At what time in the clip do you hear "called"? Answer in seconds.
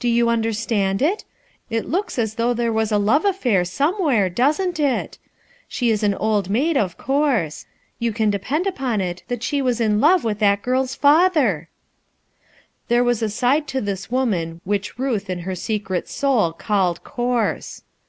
16.52-17.04